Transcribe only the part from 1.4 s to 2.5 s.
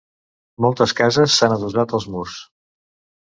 s'han adossat als murs.